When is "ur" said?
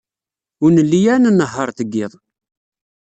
0.63-0.69